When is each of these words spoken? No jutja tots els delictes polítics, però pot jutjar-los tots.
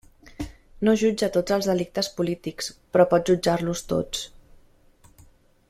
No 0.87 0.93
jutja 1.01 1.29
tots 1.35 1.55
els 1.57 1.67
delictes 1.71 2.09
polítics, 2.21 2.71
però 2.97 3.07
pot 3.13 3.29
jutjar-los 3.33 3.85
tots. 3.93 4.25